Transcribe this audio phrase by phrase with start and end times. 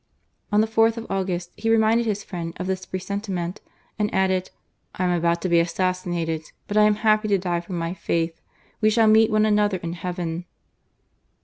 [0.51, 3.61] On the 4th of August he reminded his friend of this presentiment,
[3.99, 4.49] and added:"
[4.95, 8.41] I am about to be assassinated, but I am happy to die for my faith.
[8.81, 10.45] We shall meet one another in Heaven."